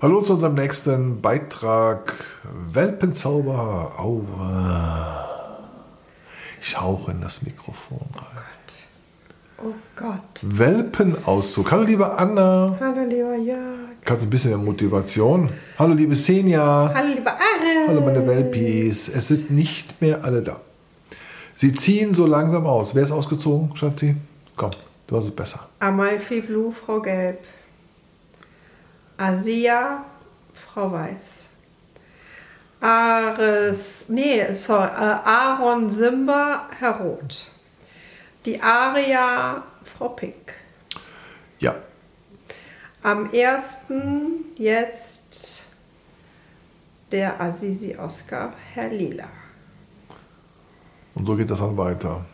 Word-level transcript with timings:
Hallo 0.00 0.20
zu 0.20 0.34
unserem 0.34 0.54
nächsten 0.54 1.20
Beitrag. 1.20 2.24
Welpenzauber. 2.72 3.94
Aua. 3.98 5.28
Ich 6.62 6.80
hauche 6.80 7.10
in 7.10 7.20
das 7.20 7.42
Mikrofon 7.42 8.06
rein. 8.14 8.48
Oh 9.60 9.74
Gott. 9.96 10.40
Welpenauszug. 10.42 11.72
Hallo 11.72 11.82
liebe 11.82 12.16
Anna. 12.16 12.76
Hallo, 12.78 13.02
lieber 13.08 13.34
Jörg. 13.38 13.58
Kannst 14.04 14.22
du 14.22 14.28
ein 14.28 14.30
bisschen 14.30 14.64
Motivation? 14.64 15.50
Hallo 15.76 15.94
liebe 15.94 16.14
Senja. 16.14 16.92
Hallo, 16.94 17.14
lieber 17.14 17.32
Are. 17.32 17.88
Hallo 17.88 18.00
meine 18.00 18.24
Welpis. 18.24 19.08
Es 19.08 19.26
sind 19.26 19.50
nicht 19.50 20.00
mehr 20.00 20.22
alle 20.22 20.42
da. 20.42 20.60
Sie 21.56 21.74
ziehen 21.74 22.14
so 22.14 22.24
langsam 22.24 22.68
aus. 22.68 22.94
Wer 22.94 23.02
ist 23.02 23.10
ausgezogen, 23.10 23.74
Schatzi? 23.74 24.14
Komm, 24.54 24.70
du 25.08 25.16
hast 25.16 25.24
es 25.24 25.34
besser. 25.34 25.66
Amalfi 25.80 26.40
Blue, 26.40 26.70
Frau 26.70 27.02
Gelb. 27.02 27.38
Asia, 29.18 30.04
Frau 30.54 30.92
Weiß. 30.92 31.42
Ares, 32.80 34.04
nee, 34.08 34.52
sorry, 34.52 34.86
äh, 34.88 35.16
Aaron 35.24 35.90
Simba, 35.90 36.68
Herr 36.78 36.92
Rot. 37.00 37.50
Die 38.46 38.60
Aria, 38.62 39.64
Frau 39.82 40.10
Pink. 40.10 40.54
Ja, 41.58 41.74
Am 43.02 43.32
ersten 43.32 44.44
jetzt 44.56 45.62
der 47.10 47.40
Azizi 47.40 47.96
Oscar, 47.96 48.52
Herr 48.74 48.88
Lila. 48.90 49.24
und 51.14 51.26
so 51.26 51.34
geht 51.34 51.50
das 51.50 51.58
dann 51.58 51.76
weiter. 51.76 52.24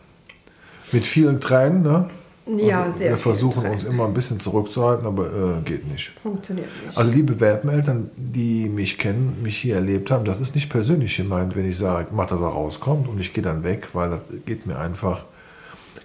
Mit 0.91 1.07
vielen 1.07 1.41
Tränen, 1.41 1.81
ne? 1.81 2.09
Ja, 2.47 2.91
sehr 2.91 3.11
Wir 3.11 3.17
versuchen 3.17 3.65
uns 3.65 3.83
immer 3.83 4.05
ein 4.05 4.13
bisschen 4.13 4.39
zurückzuhalten, 4.39 5.07
aber 5.07 5.57
äh, 5.57 5.61
geht 5.63 5.87
nicht. 5.91 6.11
Funktioniert 6.21 6.67
nicht. 6.85 6.97
Also 6.97 7.11
liebe 7.11 7.39
Welpeneltern, 7.39 8.11
die 8.15 8.69
mich 8.69 8.99
kennen, 8.99 9.39
mich 9.41 9.57
hier 9.57 9.75
erlebt 9.75 10.11
haben, 10.11 10.25
das 10.25 10.39
ist 10.39 10.53
nicht 10.53 10.69
persönlich 10.69 11.17
gemeint, 11.17 11.55
wenn 11.55 11.67
ich 11.67 11.77
sage, 11.77 12.07
mach, 12.11 12.27
dass 12.27 12.39
er 12.39 12.49
rauskommt 12.49 13.07
und 13.07 13.19
ich 13.19 13.33
gehe 13.33 13.43
dann 13.43 13.63
weg, 13.63 13.89
weil 13.93 14.11
das 14.11 14.19
geht 14.45 14.67
mir 14.67 14.77
einfach, 14.77 15.23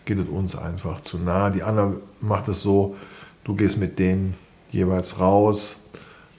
geht 0.07 0.19
es 0.19 0.29
uns 0.29 0.57
einfach 0.57 1.03
zu 1.03 1.19
nah. 1.19 1.51
Die 1.51 1.63
Anna 1.63 1.93
macht 2.21 2.49
es 2.49 2.63
so, 2.63 2.97
du 3.45 3.55
gehst 3.55 3.77
mit 3.77 3.99
denen 3.99 4.35
jeweils 4.71 5.21
raus, 5.21 5.85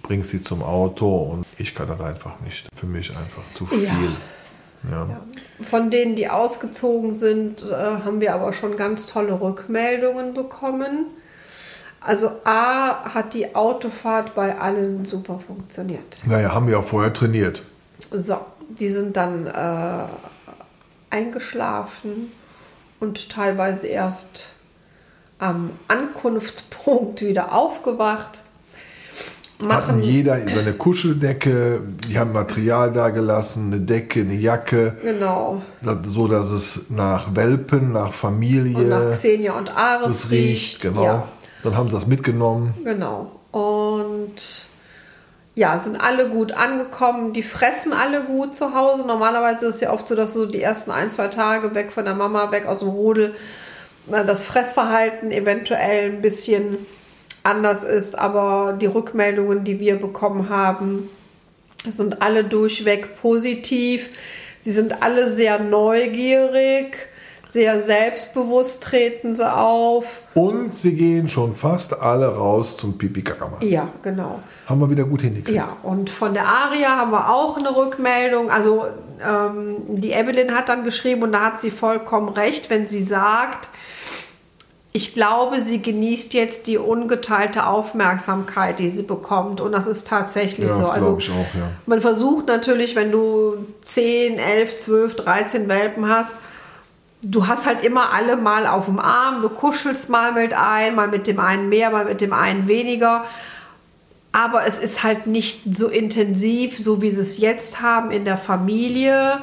bringst 0.02 0.32
sie 0.32 0.44
zum 0.44 0.64
Auto 0.64 1.16
und 1.16 1.46
ich 1.60 1.76
kann 1.76 1.88
das 1.88 2.02
einfach 2.02 2.40
nicht. 2.44 2.68
Für 2.76 2.88
mich 2.88 3.12
einfach 3.12 3.44
zu 3.54 3.68
viel. 3.68 3.84
Ja. 3.84 4.18
Ja. 4.90 5.08
Von 5.62 5.92
denen, 5.92 6.16
die 6.16 6.30
ausgezogen 6.30 7.14
sind, 7.14 7.64
äh, 7.64 7.74
haben 7.74 8.20
wir 8.20 8.34
aber 8.34 8.52
schon 8.54 8.78
ganz 8.78 9.06
tolle 9.06 9.40
Rückmeldungen 9.40 10.34
bekommen. 10.34 11.06
Also 12.00 12.32
A 12.46 13.14
hat 13.14 13.36
die 13.36 13.54
Autofahrt 13.54 14.34
bei 14.34 14.58
allen 14.58 15.06
super 15.06 15.40
funktioniert. 15.46 16.24
Naja, 16.26 16.52
haben 16.52 16.68
wir 16.68 16.80
auch 16.80 16.84
vorher 16.84 17.14
trainiert. 17.14 17.62
So, 18.10 18.38
die 18.70 18.90
sind 18.90 19.16
dann 19.18 19.46
äh, 19.46 20.06
eingeschlafen 21.12 22.32
und 23.00 23.30
teilweise 23.30 23.86
erst 23.86 24.50
am 25.38 25.72
Ankunftspunkt 25.88 27.22
wieder 27.22 27.54
aufgewacht. 27.54 28.42
Hatten 29.62 29.68
Machen 29.98 30.04
jeder 30.04 30.38
seine 30.54 30.74
Kuscheldecke, 30.74 31.82
die 32.08 32.18
haben 32.18 32.32
Material 32.34 32.92
da 32.92 33.10
gelassen, 33.10 33.68
eine 33.72 33.82
Decke, 33.82 34.22
eine 34.22 34.34
Jacke, 34.36 34.96
genau 35.04 35.62
das- 35.82 35.98
so 36.06 36.28
dass 36.28 36.50
es 36.52 36.86
nach 36.90 37.36
Welpen, 37.36 37.92
nach 37.92 38.14
Familie 38.14 38.78
und 38.78 38.90
nach 38.90 39.12
Xenia 39.12 39.54
und 39.58 39.76
Ares 39.76 40.06
das 40.22 40.32
riecht, 40.32 40.82
genau. 40.82 41.04
Ja. 41.04 41.28
Dann 41.64 41.78
haben 41.78 41.90
sie 41.90 41.96
das 41.96 42.08
mitgenommen. 42.08 42.74
Genau. 42.84 43.32
Und 43.52 44.34
ja, 45.54 45.78
sind 45.80 45.98
alle 46.02 46.30
gut 46.30 46.54
angekommen. 46.54 47.34
Die 47.34 47.44
fressen 47.44 47.94
alle 47.94 48.22
gut 48.24 48.56
zu 48.56 48.74
Hause. 48.74 49.06
Normalerweise 49.06 49.68
ist 49.68 49.76
es 49.76 49.82
ja 49.82 49.92
oft 49.94 50.08
so, 50.08 50.16
dass 50.16 50.34
so 50.34 50.46
die 50.46 50.62
ersten 50.62 50.90
ein, 50.92 51.12
zwei 51.12 51.28
Tage 51.28 51.76
weg 51.76 51.92
von 51.92 52.06
der 52.06 52.16
Mama, 52.16 52.52
weg 52.52 52.66
aus 52.66 52.80
dem 52.80 52.88
Rudel, 52.88 53.36
na, 54.08 54.24
das 54.24 54.44
Fressverhalten 54.44 55.30
eventuell 55.32 56.12
ein 56.12 56.22
bisschen 56.22 56.78
anders 57.44 57.84
ist. 57.84 58.18
Aber 58.18 58.78
die 58.80 58.86
Rückmeldungen, 58.86 59.64
die 59.64 59.80
wir 59.80 59.98
bekommen 59.98 60.50
haben, 60.50 61.10
sind 61.90 62.22
alle 62.22 62.44
durchweg 62.44 63.16
positiv. 63.22 64.10
Sie 64.60 64.72
sind 64.72 65.02
alle 65.02 65.34
sehr 65.34 65.60
neugierig, 65.60 66.96
sehr 67.50 67.80
selbstbewusst 67.80 68.84
treten 68.84 69.36
sie 69.36 69.52
auf. 69.52 70.22
Und 70.36 70.74
sie 70.74 70.96
gehen 70.96 71.28
schon 71.28 71.56
fast 71.56 72.00
alle 72.00 72.28
raus 72.28 72.78
zum 72.78 72.98
pipi 72.98 73.24
kaka. 73.24 73.52
Ja, 73.62 73.90
genau. 74.04 74.40
Haben 74.68 74.80
wir 74.80 74.90
wieder 74.90 75.04
gut 75.04 75.22
hingekriegt. 75.22 75.58
Ja, 75.58 75.78
und 75.84 76.10
von 76.10 76.34
der 76.34 76.46
Aria 76.46 76.96
haben 76.96 77.12
wir 77.12 77.34
auch 77.34 77.58
eine 77.58 77.76
Rückmeldung. 77.76 78.52
Also 78.52 78.86
ähm, 79.28 79.78
die 79.88 80.12
Evelyn 80.12 80.56
hat 80.56 80.70
dann 80.70 80.84
geschrieben 80.84 81.24
und 81.24 81.34
da 81.34 81.42
hat 81.42 81.62
sie 81.62 81.72
vollkommen 81.72 82.30
recht, 82.30 82.70
wenn 82.70 82.88
sie 82.88 83.04
sagt, 83.04 83.70
ich 84.94 85.14
glaube, 85.14 85.62
sie 85.62 85.82
genießt 85.82 86.34
jetzt 86.34 86.68
die 86.68 86.78
ungeteilte 86.78 87.66
Aufmerksamkeit, 87.66 88.80
die 88.80 88.90
sie 88.90 89.04
bekommt. 89.04 89.62
Und 89.62 89.72
das 89.72 89.88
ist 89.88 90.06
tatsächlich 90.08 90.68
Ja, 90.68 90.76
so. 90.76 90.90
Also 90.90 91.12
auch, 91.12 91.56
ja. 91.56 91.72
man 91.86 92.02
versucht 92.02 92.48
natürlich, 92.48 92.96
wenn 92.96 93.12
du 93.12 93.66
10, 93.86 94.38
11, 94.38 94.80
12, 94.80 95.16
13 95.16 95.68
Welpen 95.70 96.10
hast, 96.10 96.36
du 97.22 97.48
hast 97.48 97.66
halt 97.66 97.84
immer 97.86 98.12
alle 98.12 98.36
mal 98.36 98.68
auf 98.68 98.86
dem 98.86 99.00
Arm, 99.00 99.42
du 99.42 99.50
kuschelst 99.50 100.10
mal 100.10 100.34
mit 100.34 100.54
einem, 100.54 100.98
mal 100.98 101.08
mit 101.08 101.26
dem 101.26 101.40
einen 101.40 101.70
mehr, 101.70 101.90
mal 101.90 102.06
mit 102.06 102.20
dem 102.20 102.34
einen 102.34 102.68
weniger. 102.68 103.24
Aber 104.34 104.66
es 104.66 104.78
ist 104.78 105.04
halt 105.04 105.26
nicht 105.26 105.76
so 105.76 105.88
intensiv, 105.88 106.78
so 106.78 107.02
wie 107.02 107.12
sie 107.12 107.22
es 107.22 107.38
jetzt 107.38 107.82
haben 107.82 108.12
in 108.12 108.26
der 108.26 108.38
Familie. 108.38 109.40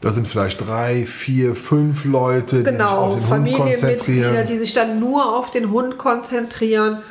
Da 0.00 0.12
sind 0.12 0.28
vielleicht 0.28 0.66
drei, 0.66 1.06
vier, 1.06 1.54
fünf 1.54 2.04
Leute, 2.04 2.56
die 2.56 2.64
sich 2.64 2.72
Genau, 2.72 2.98
auf 2.98 3.12
den 3.14 3.20
Hund 3.20 3.28
Familienmitglieder, 3.28 3.96
konzentrieren. 3.96 4.46
die 4.46 4.58
sich 4.58 4.72
dann 4.74 5.00
nur 5.00 5.34
auf 5.36 5.50
den 5.50 5.70
Hund 5.70 5.96
konzentrieren. 5.98 7.02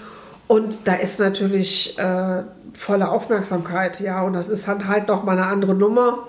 Und 0.47 0.87
da 0.87 0.93
ist 0.93 1.19
natürlich 1.19 1.97
äh, 1.97 2.43
volle 2.73 3.09
Aufmerksamkeit, 3.09 3.99
ja. 3.99 4.21
Und 4.21 4.33
das 4.33 4.49
ist 4.49 4.67
dann 4.67 4.87
halt 4.87 5.07
nochmal 5.07 5.37
eine 5.39 5.47
andere 5.47 5.73
Nummer. 5.73 6.19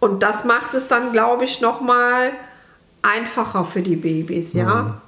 Und 0.00 0.22
das 0.22 0.44
macht 0.44 0.74
es 0.74 0.88
dann, 0.88 1.12
glaube 1.12 1.44
ich, 1.44 1.60
nochmal 1.60 2.32
einfacher 3.02 3.64
für 3.64 3.82
die 3.82 3.96
Babys, 3.96 4.52
ja. 4.54 5.00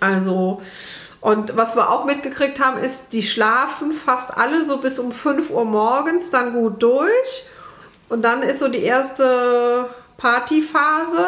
Also, 0.00 0.60
und 1.20 1.56
was 1.56 1.76
wir 1.76 1.90
auch 1.90 2.04
mitgekriegt 2.04 2.58
haben, 2.58 2.78
ist, 2.78 3.12
die 3.12 3.22
schlafen 3.22 3.92
fast 3.92 4.36
alle 4.36 4.64
so 4.64 4.78
bis 4.78 4.98
um 4.98 5.12
5 5.12 5.50
Uhr 5.50 5.64
morgens 5.64 6.30
dann 6.30 6.52
gut 6.52 6.82
durch. 6.82 7.46
Und 8.08 8.22
dann 8.22 8.42
ist 8.42 8.58
so 8.60 8.68
die 8.68 8.82
erste 8.82 9.86
Partyphase. 10.16 11.26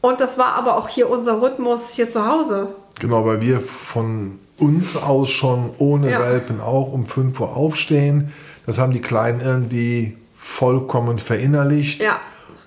Und 0.00 0.20
das 0.20 0.36
war 0.38 0.54
aber 0.54 0.76
auch 0.76 0.88
hier 0.88 1.08
unser 1.10 1.40
Rhythmus 1.40 1.92
hier 1.92 2.10
zu 2.10 2.26
Hause. 2.26 2.68
Genau, 3.00 3.24
weil 3.26 3.40
wir 3.40 3.60
von 3.60 4.38
uns 4.58 4.96
aus 4.96 5.30
schon 5.30 5.70
ohne 5.78 6.10
Ja. 6.10 6.20
Welpen 6.20 6.60
auch 6.60 6.92
um 6.92 7.06
5 7.06 7.40
Uhr 7.40 7.56
aufstehen. 7.56 8.32
Das 8.66 8.78
haben 8.78 8.92
die 8.92 9.00
Kleinen 9.00 9.40
irgendwie 9.40 10.16
vollkommen 10.38 11.18
verinnerlicht. 11.18 12.02
Ja. 12.02 12.18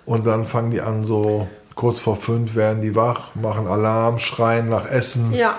Und 0.06 0.26
dann 0.26 0.46
fangen 0.46 0.72
die 0.72 0.82
an, 0.82 1.06
so 1.06 1.48
kurz 1.76 2.00
vor 2.00 2.16
fünf 2.16 2.56
werden 2.56 2.82
die 2.82 2.96
wach, 2.96 3.36
machen 3.36 3.68
Alarm, 3.68 4.20
schreien 4.20 4.68
nach 4.70 4.86
Essen 4.90 5.32
Ja. 5.34 5.56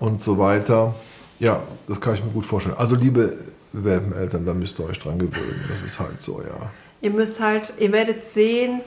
und 0.00 0.20
so 0.22 0.38
weiter. 0.38 0.94
Ja, 1.38 1.60
das 1.86 2.00
kann 2.00 2.14
ich 2.14 2.24
mir 2.24 2.30
gut 2.30 2.46
vorstellen. 2.46 2.76
Also 2.78 2.94
liebe 2.96 3.38
Welpeneltern, 3.72 4.44
da 4.46 4.54
müsst 4.54 4.78
ihr 4.78 4.86
euch 4.86 4.98
dran 4.98 5.18
gewöhnen. 5.18 5.64
Das 5.68 5.82
ist 5.82 5.98
halt 5.98 6.20
so, 6.20 6.42
ja. 6.42 6.70
Ihr 7.00 7.10
müsst 7.10 7.40
halt, 7.40 7.74
ihr 7.78 7.92
werdet 7.92 8.26
sehen, 8.26 8.80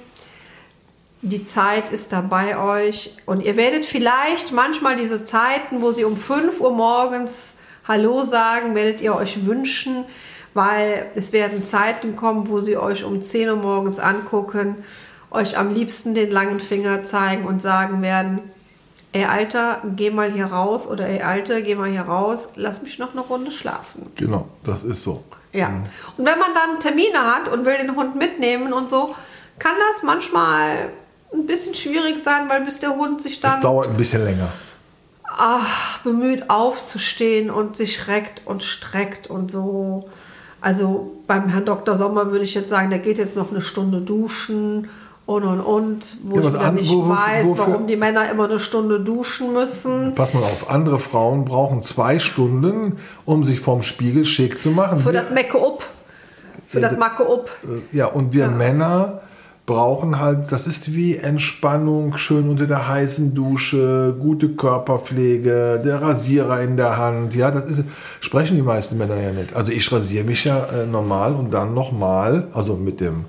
die 1.21 1.47
Zeit 1.47 1.89
ist 1.91 2.11
da 2.11 2.21
bei 2.21 2.57
euch. 2.57 3.16
Und 3.25 3.41
ihr 3.41 3.55
werdet 3.55 3.85
vielleicht 3.85 4.51
manchmal 4.51 4.97
diese 4.97 5.23
Zeiten, 5.25 5.81
wo 5.81 5.91
sie 5.91 6.03
um 6.03 6.17
5 6.17 6.59
Uhr 6.59 6.73
morgens 6.73 7.55
Hallo 7.88 8.23
sagen, 8.23 8.75
werdet 8.75 9.01
ihr 9.01 9.16
euch 9.16 9.45
wünschen, 9.45 10.06
weil 10.53 11.07
es 11.15 11.33
werden 11.33 11.65
Zeiten 11.65 12.15
kommen, 12.15 12.47
wo 12.47 12.59
sie 12.59 12.77
euch 12.77 13.03
um 13.03 13.24
10 13.24 13.50
Uhr 13.50 13.56
morgens 13.56 14.00
angucken, 14.00 14.83
euch 15.31 15.57
am 15.57 15.74
liebsten 15.74 16.13
den 16.13 16.30
langen 16.30 16.59
Finger 16.59 17.06
zeigen 17.06 17.45
und 17.45 17.62
sagen 17.62 18.01
werden, 18.01 18.39
ey 19.13 19.25
Alter, 19.25 19.81
geh 19.95 20.10
mal 20.12 20.31
hier 20.31 20.48
raus 20.48 20.86
oder 20.88 21.07
ey 21.07 21.21
Alte, 21.21 21.63
geh 21.63 21.75
mal 21.75 21.89
hier 21.89 22.01
raus, 22.01 22.50
lass 22.56 22.81
mich 22.81 23.00
noch 23.00 23.13
eine 23.13 23.21
Runde 23.21 23.51
schlafen. 23.51 24.12
Genau, 24.15 24.48
das 24.63 24.83
ist 24.83 25.04
so. 25.04 25.24
Ja. 25.54 25.68
Und 26.18 26.25
wenn 26.25 26.39
man 26.39 26.50
dann 26.54 26.80
Termine 26.80 27.19
hat 27.19 27.48
und 27.48 27.63
will 27.65 27.77
den 27.77 27.95
Hund 27.95 28.15
mitnehmen 28.15 28.74
und 28.74 28.89
so, 28.89 29.15
kann 29.60 29.74
das 29.92 30.04
manchmal 30.04 30.89
ein 31.31 31.45
bisschen 31.45 31.74
schwierig 31.75 32.19
sein, 32.21 32.50
weil 32.50 32.62
bis 32.65 32.80
der 32.80 32.95
Hund 32.95 33.21
sich 33.21 33.39
Das 33.39 33.54
dann 33.54 33.62
dauert 33.62 33.89
ein 33.89 33.98
bisschen 33.98 34.24
länger. 34.25 34.50
ach, 35.25 36.00
bemüht 36.00 36.50
aufzustehen 36.50 37.50
und 37.50 37.77
sich 37.77 38.07
reckt 38.07 38.42
und 38.45 38.63
streckt 38.63 39.27
und 39.30 39.51
so. 39.51 40.09
Also 40.59 41.12
beim 41.27 41.50
Herrn 41.50 41.66
Dr. 41.66 41.98
Sommer 41.98 42.31
würde 42.31 42.45
ich 42.45 42.54
jetzt 42.54 42.69
sagen, 42.69 42.89
der 42.89 43.00
geht 43.00 43.18
jetzt 43.18 43.36
noch 43.36 43.51
eine 43.51 43.62
Stunde 43.62 44.01
duschen 44.01 44.89
und 45.25 45.43
und 45.43 45.59
und, 45.61 46.17
wo 46.25 46.39
Ja, 46.39 46.49
ich 46.49 46.59
an- 46.59 46.75
nicht 46.75 46.91
wo- 46.91 47.07
weiß, 47.09 47.45
wofür- 47.45 47.67
warum 47.67 47.87
die 47.87 47.95
Männer 47.95 48.29
immer 48.29 48.45
eine 48.45 48.59
Stunde 48.59 48.99
duschen 48.99 49.53
müssen. 49.53 50.13
Pass 50.15 50.33
mal 50.33 50.43
auf, 50.43 50.69
andere 50.69 50.99
Frauen 50.99 51.45
brauchen 51.45 51.81
zwei 51.83 52.19
Stunden, 52.19 52.97
um 53.25 53.45
sich 53.45 53.59
vorm 53.61 53.81
Spiegel 53.83 54.25
schick 54.25 54.61
zu 54.61 54.71
machen. 54.71 54.99
Für 54.99 55.13
Wir- 55.13 55.21
das 55.21 55.31
Make-up. 55.33 55.85
Für 56.65 56.79
Ja, 56.81 56.89
das 56.89 56.97
Make-up. 56.97 57.49
Äh, 57.63 57.95
Ja, 57.97 58.07
und 58.07 58.33
wir 58.33 58.47
Männer 58.49 59.21
brauchen 59.65 60.19
halt, 60.19 60.51
das 60.51 60.67
ist 60.67 60.93
wie 60.93 61.15
Entspannung, 61.15 62.17
schön 62.17 62.49
unter 62.49 62.67
der 62.67 62.89
heißen 62.89 63.33
Dusche, 63.33 64.13
gute 64.19 64.49
Körperpflege, 64.49 65.81
der 65.83 66.01
Rasierer 66.01 66.59
in 66.61 66.75
der 66.75 66.97
Hand. 66.97 67.33
Ja, 67.33 67.49
das 67.49 67.65
ist, 67.67 67.83
sprechen 68.19 68.57
die 68.57 68.61
meisten 68.61 68.97
Männer 68.97 69.15
ja 69.21 69.31
nicht. 69.31 69.55
Also 69.55 69.71
ich 69.71 69.89
rasiere 69.89 70.25
mich 70.25 70.43
ja 70.43 70.65
äh, 70.65 70.85
normal 70.85 71.33
und 71.33 71.51
dann 71.51 71.73
nochmal, 71.73 72.47
also 72.53 72.75
mit 72.75 72.99
dem, 72.99 73.23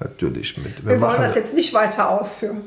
natürlich 0.00 0.56
mit. 0.58 0.84
Wir 0.84 0.90
wollen 0.92 1.00
machen- 1.00 1.22
das 1.22 1.34
jetzt 1.34 1.54
nicht 1.54 1.72
weiter 1.74 2.08
ausführen. 2.08 2.62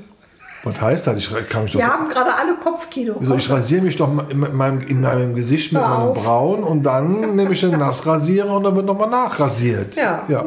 Was 0.63 0.79
heißt 0.79 1.07
das? 1.07 1.17
Ich 1.17 1.29
kann 1.49 1.63
mich 1.63 1.71
doch 1.71 1.79
Wir 1.79 1.87
haben 1.87 2.07
gerade 2.07 2.31
alle 2.35 2.53
Kopfkino. 2.53 3.15
Wieso, 3.19 3.33
ich 3.35 3.49
rasiere 3.49 3.81
mich 3.81 3.97
doch 3.97 4.09
in 4.29 4.39
meinem, 4.55 4.81
in 4.81 5.01
meinem 5.01 5.33
Gesicht 5.33 5.73
mit 5.73 5.81
Hör 5.81 5.97
auf. 5.99 6.17
Braun 6.23 6.63
und 6.63 6.83
dann 6.83 7.35
nehme 7.35 7.53
ich 7.53 7.65
einen 7.65 7.79
Nassrasierer 7.79 8.55
und 8.55 8.63
dann 8.63 8.75
wird 8.75 8.85
nochmal 8.85 9.09
nachrasiert. 9.09 9.95
Ja, 9.95 10.21
ja. 10.27 10.45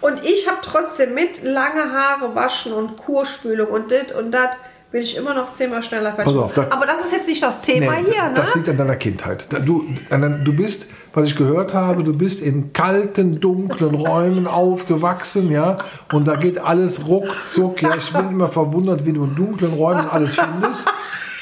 Und 0.00 0.24
ich 0.24 0.48
habe 0.48 0.58
trotzdem 0.62 1.12
mit 1.14 1.42
lange 1.42 1.92
Haare 1.92 2.34
waschen 2.34 2.72
und 2.72 2.96
Kurspülung 2.96 3.68
und 3.68 3.90
dit 3.90 4.12
und 4.12 4.30
dat 4.32 4.52
bin 4.92 5.02
ich 5.02 5.14
immer 5.16 5.34
noch 5.34 5.52
zehnmal 5.52 5.82
schneller 5.82 6.14
fertig. 6.14 6.32
Pass 6.34 6.42
auf, 6.42 6.54
da- 6.54 6.66
Aber 6.70 6.86
das 6.86 7.02
ist 7.04 7.12
jetzt 7.12 7.28
nicht 7.28 7.42
das 7.42 7.60
Thema 7.60 7.92
Nee, 8.00 8.12
hier, 8.12 8.22
ne? 8.24 8.34
Das 8.34 8.54
liegt 8.54 8.68
an 8.70 8.78
deiner 8.78 8.96
Kindheit. 8.96 9.46
Du, 9.66 9.84
du 10.10 10.52
bist, 10.54 10.86
was 11.12 11.26
ich 11.26 11.36
gehört 11.36 11.74
habe, 11.74 12.04
du 12.04 12.16
bist 12.16 12.42
in 12.42 12.72
kalten, 12.72 13.40
dunklen 13.40 13.94
Räumen 13.94 14.46
aufgewachsen, 14.46 15.50
ja, 15.50 15.78
und 16.12 16.26
da 16.26 16.36
geht 16.36 16.58
alles 16.58 17.06
ruckzuck. 17.06 17.82
Ja, 17.82 17.94
ich 17.96 18.12
bin 18.12 18.28
immer 18.30 18.48
verwundert, 18.48 19.04
wie 19.06 19.12
du 19.12 19.24
in 19.24 19.34
dunklen 19.34 19.72
Räumen 19.72 20.08
alles 20.08 20.36
findest. 20.36 20.86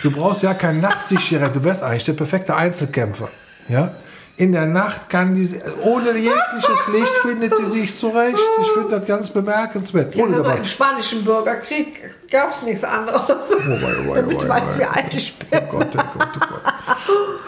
Du 0.02 0.10
brauchst 0.10 0.42
ja 0.42 0.54
kein 0.54 0.80
Nachtsichtgerät, 0.80 1.54
du 1.54 1.64
wärst 1.64 1.82
eigentlich 1.82 2.04
der 2.04 2.12
perfekte 2.14 2.56
Einzelkämpfer, 2.56 3.28
ja. 3.68 3.94
In 4.38 4.52
der 4.52 4.66
Nacht 4.66 5.10
kann 5.10 5.34
die, 5.34 5.60
ohne 5.82 6.12
jegliches 6.12 6.88
Licht 6.92 7.12
findet 7.22 7.58
die 7.58 7.64
sich 7.64 7.96
zurecht. 7.98 8.38
Ich 8.62 8.68
finde 8.68 8.98
das 8.98 9.04
ganz 9.04 9.30
bemerkenswert. 9.30 10.14
Ja, 10.14 10.26
aber 10.26 10.58
im 10.58 10.64
Spanischen 10.64 11.24
Bürgerkrieg 11.24 12.14
gab 12.30 12.54
es 12.54 12.62
nichts 12.62 12.84
anderes. 12.84 13.20
Oh, 13.28 13.68
wei, 13.68 13.96
oh, 14.00 14.10
wei, 14.10 14.14
Damit 14.14 14.36
oh, 14.36 14.38
du 14.38 14.48
wei, 14.48 14.60
weißt, 14.60 14.74
wei. 14.74 14.78
wie 14.78 14.84
alt 14.84 15.14
ich 15.14 15.34
bin. 15.34 15.48
Oh 15.60 15.78
Gott, 15.78 15.88
oh 15.92 16.18
Gott, 16.18 16.28
oh 16.36 16.38
Gott. 16.38 16.72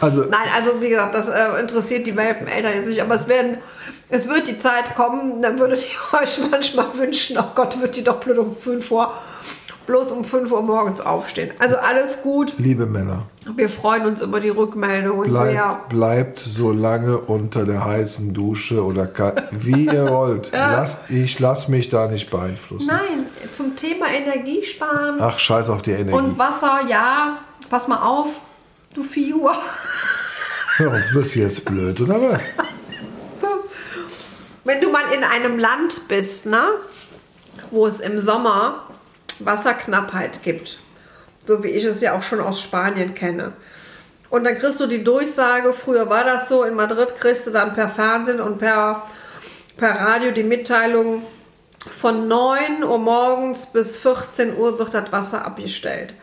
Also, 0.00 0.22
Nein, 0.22 0.48
also 0.52 0.80
wie 0.80 0.88
gesagt, 0.88 1.14
das 1.14 1.28
äh, 1.28 1.60
interessiert 1.60 2.08
die 2.08 2.16
Welpeneltern 2.16 2.74
jetzt 2.74 2.88
nicht, 2.88 3.00
aber 3.00 3.14
es 3.14 3.28
werden, 3.28 3.58
es 4.08 4.28
wird 4.28 4.48
die 4.48 4.58
Zeit 4.58 4.96
kommen, 4.96 5.40
dann 5.40 5.60
würdet 5.60 5.84
ihr 5.84 6.18
euch 6.20 6.38
manchmal 6.50 6.86
wünschen, 6.94 7.38
oh 7.38 7.52
Gott, 7.54 7.80
wird 7.80 7.94
die 7.94 8.02
doch 8.02 8.16
blöd 8.16 8.38
5 8.64 8.90
Uhr, 8.90 9.14
bloß 9.90 10.12
um 10.12 10.24
5 10.24 10.52
Uhr 10.52 10.62
morgens 10.62 11.00
aufstehen. 11.00 11.50
Also 11.58 11.76
alles 11.76 12.22
gut, 12.22 12.54
liebe 12.58 12.86
Männer, 12.86 13.26
wir 13.56 13.68
freuen 13.68 14.06
uns 14.06 14.22
über 14.22 14.38
die 14.38 14.48
Rückmeldungen 14.48 15.32
sehr. 15.32 15.42
Bleibt, 15.42 15.88
bleibt 15.88 16.38
so 16.38 16.70
lange 16.70 17.18
unter 17.18 17.64
der 17.64 17.84
heißen 17.84 18.32
Dusche 18.32 18.84
oder 18.84 19.08
wie 19.50 19.86
ihr 19.86 20.08
wollt. 20.10 20.52
Lasst, 20.52 21.10
ich 21.10 21.40
lasse 21.40 21.72
mich 21.72 21.88
da 21.88 22.06
nicht 22.06 22.30
beeinflussen. 22.30 22.86
Nein, 22.86 23.26
zum 23.52 23.74
Thema 23.74 24.06
Energiesparen 24.06 25.16
Ach, 25.20 25.40
scheiß 25.40 25.68
auf 25.68 25.82
die 25.82 25.90
Energie. 25.90 26.16
und 26.16 26.38
Wasser, 26.38 26.82
ja, 26.88 27.38
pass 27.68 27.88
mal 27.88 28.00
auf, 28.00 28.28
du 28.94 29.02
Figur. 29.02 29.54
Ja, 30.78 30.88
sonst 30.88 31.14
wirst 31.14 31.34
du 31.34 31.40
jetzt 31.40 31.64
blöd, 31.64 32.00
oder 32.00 32.22
was? 32.22 32.40
Wenn 34.64 34.80
du 34.80 34.92
mal 34.92 35.12
in 35.12 35.24
einem 35.24 35.58
Land 35.58 36.02
bist, 36.06 36.46
ne, 36.46 36.62
wo 37.72 37.88
es 37.88 37.98
im 37.98 38.20
Sommer 38.20 38.84
Wasserknappheit 39.44 40.42
gibt, 40.42 40.78
so 41.46 41.62
wie 41.62 41.68
ich 41.68 41.84
es 41.84 42.00
ja 42.00 42.16
auch 42.16 42.22
schon 42.22 42.40
aus 42.40 42.60
Spanien 42.60 43.14
kenne. 43.14 43.52
Und 44.30 44.44
dann 44.44 44.56
kriegst 44.56 44.80
du 44.80 44.86
die 44.86 45.02
Durchsage, 45.02 45.72
früher 45.72 46.08
war 46.08 46.24
das 46.24 46.48
so, 46.48 46.62
in 46.62 46.74
Madrid 46.74 47.14
kriegst 47.18 47.46
du 47.46 47.50
dann 47.50 47.74
per 47.74 47.88
Fernsehen 47.88 48.40
und 48.40 48.58
per, 48.58 49.02
per 49.76 49.90
Radio 49.90 50.30
die 50.30 50.44
Mitteilung, 50.44 51.22
von 51.86 52.28
9 52.28 52.84
Uhr 52.84 52.98
morgens 52.98 53.72
bis 53.72 53.96
14 53.96 54.56
Uhr 54.58 54.78
wird 54.78 54.92
das 54.92 55.10
Wasser 55.12 55.46
abgestellt. 55.46 56.14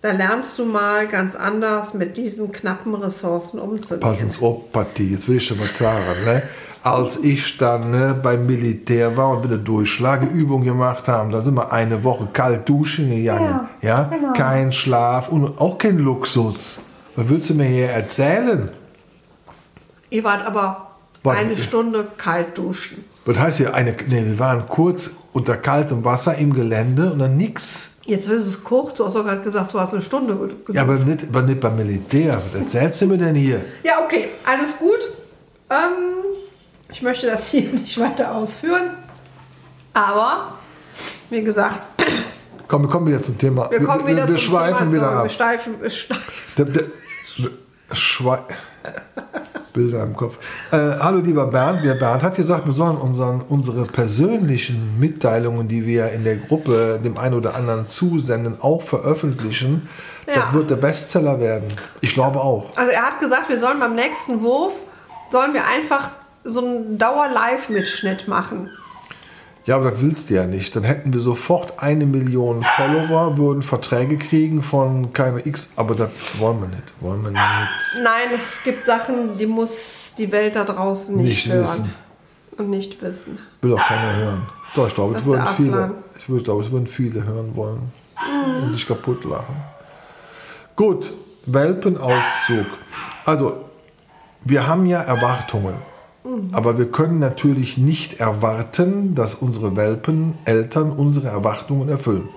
Da 0.00 0.12
lernst 0.12 0.58
du 0.58 0.64
mal 0.64 1.08
ganz 1.08 1.34
anders 1.34 1.92
mit 1.92 2.16
diesen 2.16 2.52
knappen 2.52 2.94
Ressourcen 2.94 3.58
umzugehen. 3.58 4.00
Pass 4.00 4.20
ins 4.20 4.40
auf, 4.40 4.70
Partie. 4.70 5.10
Jetzt 5.10 5.26
will 5.26 5.38
ich 5.38 5.46
schon 5.46 5.58
mal 5.58 5.68
sagen, 5.68 6.24
ne? 6.24 6.42
Als 6.86 7.16
ich 7.16 7.58
dann 7.58 7.90
ne, 7.90 8.16
beim 8.22 8.46
Militär 8.46 9.16
war 9.16 9.30
und 9.30 9.42
wieder 9.42 9.56
Durchschlageübungen 9.56 10.64
gemacht 10.64 11.08
haben, 11.08 11.32
da 11.32 11.42
sind 11.42 11.54
wir 11.54 11.72
eine 11.72 12.04
Woche 12.04 12.28
kalt 12.32 12.68
duschen 12.68 13.10
gegangen. 13.10 13.68
Ja, 13.82 14.04
genau. 14.04 14.32
Kein 14.34 14.72
Schlaf 14.72 15.28
und 15.28 15.60
auch 15.60 15.78
kein 15.78 15.98
Luxus. 15.98 16.80
Was 17.16 17.28
willst 17.28 17.50
du 17.50 17.54
mir 17.54 17.64
hier 17.64 17.88
erzählen? 17.88 18.68
Ihr 20.10 20.22
wart 20.22 20.46
aber 20.46 20.92
Warte. 21.24 21.40
eine 21.40 21.56
Stunde 21.56 22.06
kalt 22.16 22.56
duschen. 22.56 23.04
Was 23.24 23.36
heißt 23.36 23.58
hier 23.58 23.74
eine? 23.74 23.90
Ne, 23.90 24.24
wir 24.24 24.38
waren 24.38 24.68
kurz 24.68 25.10
unter 25.32 25.56
kaltem 25.56 26.04
Wasser 26.04 26.36
im 26.36 26.54
Gelände 26.54 27.12
und 27.12 27.18
dann 27.18 27.36
nix. 27.36 27.96
Jetzt 28.04 28.28
ist 28.28 28.46
es 28.46 28.62
kurz, 28.62 28.94
du 28.94 29.06
hast 29.06 29.16
doch 29.16 29.24
gerade 29.24 29.42
gesagt, 29.42 29.74
du 29.74 29.80
hast 29.80 29.92
eine 29.92 30.02
Stunde 30.02 30.36
geduscht. 30.36 30.70
Ja, 30.72 30.82
aber 30.82 30.94
nicht, 30.94 31.24
aber 31.28 31.42
nicht 31.42 31.60
beim 31.60 31.74
Militär. 31.74 32.40
Was 32.52 32.54
erzählst 32.54 33.02
du 33.02 33.06
mir 33.08 33.18
denn 33.18 33.34
hier? 33.34 33.64
Ja, 33.82 34.04
okay, 34.04 34.28
alles 34.44 34.78
gut. 34.78 35.00
Ähm, 35.68 36.15
ich 36.96 37.02
möchte 37.02 37.26
das 37.26 37.48
hier 37.48 37.62
nicht 37.72 38.00
weiter 38.00 38.34
ausführen. 38.34 38.90
Aber, 39.92 40.54
wie 41.28 41.42
gesagt, 41.42 41.86
Komm, 42.68 42.82
wir 42.82 42.88
kommen 42.88 43.06
wieder 43.06 43.22
zum 43.22 43.36
Thema. 43.38 43.70
wir 43.70 43.84
kommen 43.84 44.06
wieder 44.06 44.26
wir, 44.26 44.34
zum 44.34 44.38
schweifen 44.38 44.90
Thema 44.90 44.92
wieder 44.92 45.10
ab. 45.10 45.24
Wir 45.24 45.30
steifen, 45.30 45.80
wir 45.80 45.90
steifen. 45.90 46.22
Schwei 47.92 48.40
Bilder 49.72 50.04
im 50.04 50.16
Kopf. 50.16 50.38
Äh, 50.72 50.76
hallo 50.76 51.18
lieber 51.18 51.46
Bernd. 51.46 51.84
Der 51.84 51.94
Bernd 51.94 52.22
hat 52.22 52.34
gesagt, 52.34 52.66
wir 52.66 52.72
sollen 52.72 52.96
unseren, 52.96 53.42
unsere 53.42 53.84
persönlichen 53.84 54.98
Mitteilungen, 54.98 55.68
die 55.68 55.86
wir 55.86 56.10
in 56.12 56.24
der 56.24 56.36
Gruppe 56.36 56.98
dem 57.04 57.18
einen 57.18 57.34
oder 57.34 57.54
anderen 57.54 57.86
zusenden, 57.86 58.58
auch 58.60 58.80
veröffentlichen. 58.80 59.88
Ja. 60.26 60.36
Das 60.36 60.52
wird 60.54 60.70
der 60.70 60.76
Bestseller 60.76 61.40
werden. 61.40 61.68
Ich 62.00 62.14
glaube 62.14 62.40
auch. 62.40 62.70
Also 62.74 62.90
er 62.90 63.02
hat 63.02 63.20
gesagt, 63.20 63.50
wir 63.50 63.60
sollen 63.60 63.78
beim 63.78 63.94
nächsten 63.94 64.40
Wurf, 64.40 64.72
sollen 65.30 65.52
wir 65.52 65.66
einfach 65.66 66.10
so 66.46 66.60
einen 66.60 66.98
Dauer-Live-Mitschnitt 66.98 68.28
machen. 68.28 68.70
Ja, 69.66 69.76
aber 69.76 69.90
das 69.90 70.00
willst 70.00 70.30
du 70.30 70.34
ja 70.34 70.46
nicht. 70.46 70.76
Dann 70.76 70.84
hätten 70.84 71.12
wir 71.12 71.20
sofort 71.20 71.82
eine 71.82 72.06
Million 72.06 72.62
Follower, 72.76 73.36
würden 73.36 73.64
Verträge 73.64 74.16
kriegen 74.16 74.62
von 74.62 75.12
keine 75.12 75.44
X. 75.44 75.68
Aber 75.74 75.96
das 75.96 76.10
wollen 76.38 76.60
wir 76.60 76.68
nicht. 76.68 76.82
Wollen 77.00 77.22
wir 77.24 77.30
nicht. 77.32 77.42
Nein, 78.00 78.28
es 78.36 78.62
gibt 78.62 78.86
Sachen, 78.86 79.36
die 79.36 79.46
muss 79.46 80.14
die 80.16 80.30
Welt 80.30 80.54
da 80.54 80.62
draußen 80.64 81.16
nicht, 81.16 81.26
Nicht 81.26 81.46
hören. 81.48 81.62
wissen. 81.64 81.94
Und 82.58 82.70
nicht 82.70 83.02
wissen. 83.02 83.38
Will 83.60 83.74
auch 83.74 83.86
keiner 83.86 84.16
hören. 84.16 84.42
Doch, 84.76 84.86
ich 84.86 84.94
glaube, 84.94 85.16
es 85.18 85.24
würden 85.24 85.46
viele. 85.56 85.72
Aslan. 85.72 85.94
Ich 86.18 86.28
würde, 86.28 86.44
glaube, 86.44 86.62
es 86.64 86.70
würden 86.70 86.86
viele 86.86 87.24
hören 87.24 87.56
wollen. 87.56 87.92
Und 88.62 88.72
sich 88.72 88.86
kaputt 88.86 89.24
lachen. 89.24 89.56
Gut, 90.76 91.12
Welpenauszug. 91.46 92.66
Also, 93.24 93.64
wir 94.44 94.66
haben 94.66 94.86
ja 94.86 95.02
Erwartungen. 95.02 95.74
Aber 96.52 96.78
wir 96.78 96.90
können 96.90 97.18
natürlich 97.18 97.78
nicht 97.78 98.20
erwarten, 98.20 99.14
dass 99.14 99.34
unsere 99.34 99.76
Welpeneltern 99.76 100.90
unsere 100.90 101.28
Erwartungen 101.28 101.88
erfüllen. 101.88 102.28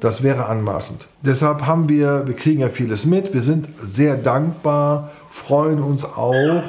Das 0.00 0.22
wäre 0.22 0.46
anmaßend. 0.46 1.06
Deshalb 1.22 1.66
haben 1.66 1.88
wir, 1.88 2.26
wir 2.26 2.34
kriegen 2.34 2.60
ja 2.60 2.68
vieles 2.68 3.04
mit, 3.04 3.32
wir 3.32 3.42
sind 3.42 3.68
sehr 3.82 4.16
dankbar, 4.16 5.10
freuen 5.30 5.82
uns 5.82 6.04
auch 6.04 6.62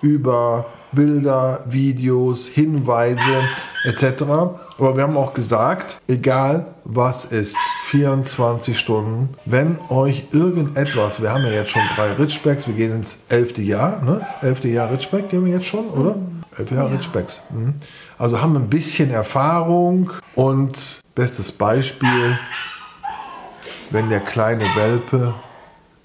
über 0.00 0.66
Bilder, 0.92 1.64
Videos, 1.68 2.46
Hinweise 2.46 3.48
etc. 3.84 4.22
Aber 4.78 4.96
wir 4.96 5.02
haben 5.02 5.16
auch 5.16 5.34
gesagt, 5.34 6.00
egal 6.08 6.66
was 6.84 7.24
ist, 7.24 7.56
24 7.92 8.78
Stunden, 8.78 9.34
wenn 9.44 9.78
euch 9.90 10.28
irgendetwas, 10.32 11.20
wir 11.20 11.30
haben 11.30 11.44
ja 11.44 11.50
jetzt 11.50 11.72
schon 11.72 11.82
drei 11.94 12.12
Ritschbecks, 12.12 12.66
wir 12.66 12.72
gehen 12.72 12.90
ins 12.90 13.18
elfte 13.28 13.60
Jahr, 13.60 14.00
ne? 14.00 14.26
Elfte 14.40 14.68
Jahr 14.68 14.90
Ritschbeck 14.90 15.28
gehen 15.28 15.44
wir 15.44 15.52
jetzt 15.52 15.66
schon, 15.66 15.90
oder? 15.90 16.14
Elfte 16.56 16.74
Jahr 16.74 16.90
Ritschbecks. 16.90 17.42
Mhm. 17.50 17.74
Also 18.18 18.40
haben 18.40 18.56
ein 18.56 18.70
bisschen 18.70 19.10
Erfahrung 19.10 20.10
und 20.34 21.02
bestes 21.14 21.52
Beispiel, 21.52 22.38
wenn 23.90 24.08
der 24.08 24.20
kleine 24.20 24.64
Welpe 24.74 25.34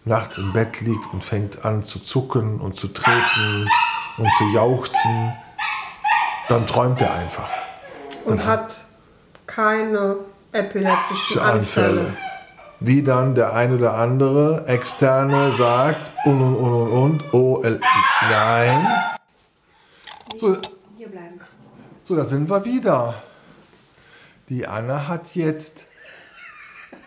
nachts 0.04 0.38
im 0.38 0.52
Bett 0.52 0.82
liegt 0.82 1.14
und 1.14 1.24
fängt 1.24 1.64
an 1.64 1.86
zu 1.86 2.00
zucken 2.00 2.60
und 2.60 2.76
zu 2.76 2.90
treten 2.90 3.70
und 4.18 4.30
zu 4.38 4.44
jauchzen, 4.54 5.32
dann 6.50 6.68
träumt 6.68 7.02
er 7.02 7.14
einfach. 7.14 7.50
Und 8.26 8.46
hat 8.46 8.84
keine 9.46 10.18
epileptischen 10.52 11.40
Anfälle. 11.40 12.00
Anfälle. 12.02 12.18
Wie 12.80 13.02
dann 13.02 13.34
der 13.34 13.54
ein 13.54 13.76
oder 13.76 13.96
andere 13.96 14.68
Externe 14.68 15.52
sagt 15.54 16.12
und 16.26 16.42
und 16.42 16.56
und 16.56 16.74
und 16.74 17.24
und, 17.24 17.34
oh, 17.34 17.64
äh, 17.64 17.80
nein. 18.30 18.88
So, 20.38 20.58
Hier 20.96 21.10
bleiben. 21.10 21.40
so, 22.04 22.16
da 22.16 22.26
sind 22.26 22.50
wir 22.50 22.64
wieder. 22.66 23.16
Die 24.50 24.68
Anna 24.68 25.08
hat 25.08 25.36
jetzt 25.36 25.88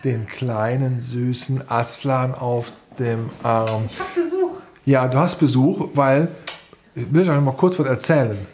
den 0.03 0.27
kleinen 0.27 1.01
süßen 1.01 1.71
Aslan 1.71 2.35
auf 2.35 2.73
dem 2.99 3.31
Arm. 3.43 3.89
Ich 3.89 4.01
habe 4.01 4.11
Besuch. 4.17 4.51
Ja, 4.85 5.07
du 5.09 5.19
hast 5.19 5.37
Besuch, 5.37 5.89
weil, 5.95 6.29
ich 6.97 7.13
will 7.15 7.31
euch 7.31 7.41
mal 7.41 7.53
kurz 7.53 7.79
was 7.79 7.87
erzählen. 7.87 8.47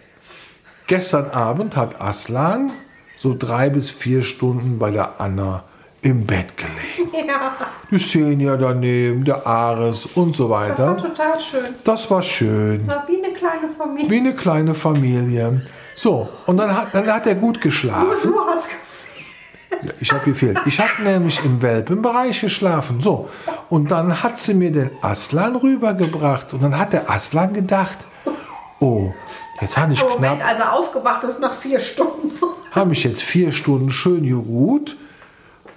Gestern 0.87 1.31
Abend 1.31 1.77
hat 1.77 2.01
Aslan 2.01 2.73
so 3.17 3.35
drei 3.39 3.71
bis 3.71 3.91
vier 3.91 4.23
Stunden 4.23 4.79
bei 4.79 4.91
der 4.91 5.21
Anna 5.21 5.65
im 6.03 6.27
Bett 6.27 6.55
gelegen. 6.57 7.11
Ja, 7.27 7.53
Die 7.91 7.97
Xenia 7.97 8.57
daneben, 8.57 9.25
der 9.25 9.47
Ares 9.47 10.05
und 10.07 10.37
so 10.37 10.49
das 10.49 10.51
war 10.51 10.69
weiter. 10.69 10.97
total 10.99 11.41
schön. 11.41 11.75
Das 11.83 12.11
war 12.11 12.23
schön. 12.23 12.79
Das 12.81 12.89
war 12.89 13.05
wie 13.09 13.25
eine 13.25 13.33
kleine 13.35 13.69
Familie. 13.77 14.11
Wie 14.11 14.17
eine 14.19 14.35
kleine 14.35 14.75
Familie. 14.75 15.63
So, 15.97 16.29
und 16.45 16.59
dann 16.59 16.77
hat, 16.77 16.89
dann 16.95 17.07
hat 17.11 17.27
er 17.27 17.35
gut 17.37 17.61
geschlafen. 17.61 18.09
Du 18.23 18.39
hast 18.39 18.65
Ja, 19.83 19.93
Ich 20.01 20.13
habe 20.13 20.25
gefehlt. 20.27 20.61
Ich 20.67 20.79
habe 20.79 21.03
nämlich 21.03 21.43
im 21.45 21.63
Welpenbereich 21.63 22.43
geschlafen. 22.43 23.01
So. 23.01 23.31
Und 23.71 23.91
dann 23.91 24.23
hat 24.23 24.39
sie 24.39 24.53
mir 24.55 24.71
den 24.73 24.91
Aslan 25.01 25.57
rübergebracht. 25.57 26.53
Und 26.53 26.63
dann 26.63 26.79
hat 26.79 26.93
der 26.93 27.11
Aslan 27.11 27.55
gedacht, 27.55 27.97
oh, 28.79 29.13
jetzt 29.61 29.77
habe 29.77 29.93
ich 29.93 30.03
Moment, 30.03 30.41
knapp, 30.41 30.49
als 30.49 30.61
er 30.61 30.73
aufgewacht 30.73 31.25
ist 31.25 31.41
nach 31.41 31.55
vier 31.55 31.81
Stunden. 31.81 32.33
habe 32.71 32.93
ich 32.93 33.05
jetzt 33.05 33.23
vier 33.23 33.53
Stunden 33.53 33.91
schön 33.91 34.27
geruht. 34.27 34.97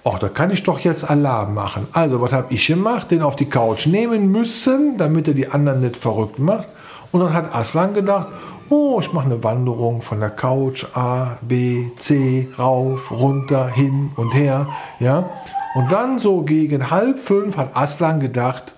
Ach, 0.03 0.17
da 0.17 0.29
kann 0.29 0.51
ich 0.51 0.63
doch 0.63 0.79
jetzt 0.79 1.09
Alarm 1.09 1.53
machen. 1.53 1.87
Also, 1.91 2.21
was 2.21 2.33
habe 2.33 2.53
ich 2.53 2.65
gemacht? 2.67 3.11
Den 3.11 3.21
auf 3.21 3.35
die 3.35 3.49
Couch 3.49 3.85
nehmen 3.85 4.31
müssen, 4.31 4.97
damit 4.97 5.27
er 5.27 5.33
die 5.33 5.49
anderen 5.49 5.81
nicht 5.81 5.97
verrückt 5.97 6.39
macht. 6.39 6.67
Und 7.11 7.21
dann 7.21 7.33
hat 7.33 7.53
Aslan 7.53 7.93
gedacht, 7.93 8.27
oh, 8.69 8.99
ich 9.01 9.11
mache 9.13 9.25
eine 9.25 9.43
Wanderung 9.43 10.01
von 10.01 10.19
der 10.19 10.29
Couch 10.29 10.85
A, 10.95 11.37
B, 11.41 11.87
C, 11.97 12.47
rauf, 12.57 13.11
runter, 13.11 13.67
hin 13.67 14.11
und 14.15 14.33
her. 14.33 14.67
Ja? 14.99 15.29
Und 15.75 15.91
dann 15.91 16.19
so 16.19 16.41
gegen 16.41 16.89
halb 16.89 17.19
fünf 17.19 17.57
hat 17.57 17.75
Aslan 17.75 18.19
gedacht, 18.19 18.73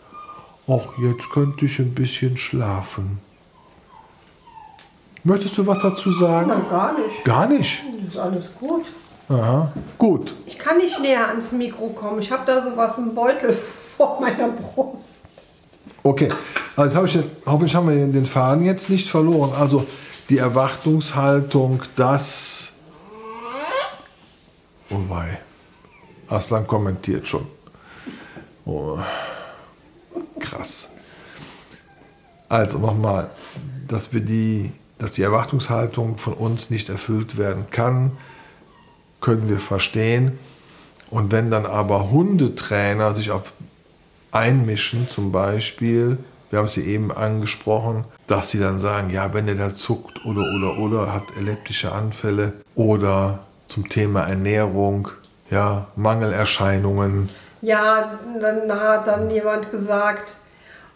ach, 0.67 0.97
jetzt 1.01 1.29
könnte 1.31 1.65
ich 1.65 1.79
ein 1.79 1.93
bisschen 1.93 2.37
schlafen. 2.37 3.19
Möchtest 5.23 5.57
du 5.57 5.67
was 5.67 5.79
dazu 5.79 6.11
sagen? 6.11 6.47
Nein, 6.47 6.69
gar 6.69 6.93
nicht. 6.97 7.23
Gar 7.23 7.47
nicht. 7.47 7.83
Das 8.05 8.13
ist 8.13 8.19
alles 8.19 8.55
gut. 8.55 8.85
Aha. 9.29 9.71
Gut. 9.97 10.33
Ich 10.45 10.57
kann 10.57 10.77
nicht 10.77 10.99
näher 10.99 11.27
ans 11.27 11.51
Mikro 11.51 11.89
kommen. 11.89 12.19
Ich 12.19 12.31
habe 12.31 12.43
da 12.45 12.63
sowas 12.63 12.97
im 12.97 13.13
Beutel 13.13 13.57
vor 13.97 14.19
meiner 14.19 14.49
Brust. 14.49 15.81
Okay. 16.03 16.29
Also 16.75 16.85
jetzt 16.85 16.95
habe 16.95 17.07
ich, 17.07 17.45
hoffentlich 17.45 17.75
haben 17.75 17.89
wir 17.89 18.07
den 18.07 18.25
Faden 18.25 18.65
jetzt 18.65 18.89
nicht 18.89 19.09
verloren. 19.09 19.53
Also 19.57 19.85
die 20.29 20.37
Erwartungshaltung, 20.37 21.83
dass. 21.95 22.73
Oh 24.89 24.99
wei. 25.07 25.39
Aslan 26.27 26.65
kommentiert 26.65 27.27
schon. 27.27 27.45
Oh. 28.65 28.97
Krass. 30.39 30.89
Also 32.49 32.79
nochmal, 32.79 33.29
dass 33.87 34.11
wir 34.11 34.21
die, 34.21 34.71
dass 35.01 35.13
die 35.13 35.23
Erwartungshaltung 35.23 36.17
von 36.17 36.33
uns 36.33 36.69
nicht 36.69 36.89
erfüllt 36.89 37.37
werden 37.37 37.65
kann, 37.71 38.11
können 39.19 39.49
wir 39.49 39.59
verstehen. 39.59 40.37
Und 41.09 41.31
wenn 41.31 41.49
dann 41.49 41.65
aber 41.65 42.11
Hundetrainer 42.11 43.15
sich 43.15 43.31
auf 43.31 43.51
einmischen, 44.31 45.09
zum 45.09 45.31
Beispiel, 45.31 46.17
wir 46.51 46.59
haben 46.59 46.67
es 46.67 46.75
ja 46.75 46.83
eben 46.83 47.11
angesprochen, 47.11 48.05
dass 48.27 48.51
sie 48.51 48.59
dann 48.59 48.77
sagen, 48.77 49.09
ja, 49.09 49.33
wenn 49.33 49.47
der 49.47 49.55
da 49.55 49.73
zuckt 49.73 50.23
oder 50.25 50.41
oder 50.41 50.77
oder 50.77 51.13
hat 51.13 51.23
epileptische 51.31 51.91
Anfälle 51.91 52.53
oder 52.75 53.39
zum 53.67 53.89
Thema 53.89 54.21
Ernährung, 54.21 55.09
ja, 55.49 55.87
Mangelerscheinungen, 55.95 57.29
Ja, 57.61 58.19
dann 58.39 58.71
hat 58.71 59.07
dann 59.07 59.31
jemand 59.31 59.71
gesagt, 59.71 60.35